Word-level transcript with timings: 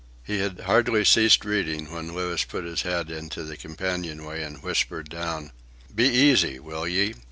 He 0.23 0.39
had 0.39 0.61
hardly 0.61 1.05
ceased 1.05 1.45
reading 1.45 1.91
when 1.91 2.15
Louis 2.15 2.43
put 2.43 2.63
his 2.65 2.81
head 2.81 3.11
into 3.11 3.43
the 3.43 3.55
companion 3.55 4.25
way 4.25 4.41
and 4.41 4.63
whispered 4.63 5.09
down: 5.09 5.51
"Be 5.93 6.05
easy, 6.05 6.57
will 6.59 6.87
ye? 6.87 7.13